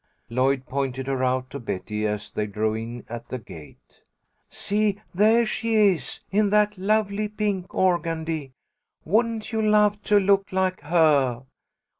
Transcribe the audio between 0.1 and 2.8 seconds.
Lloyd pointed her out to Betty as they drove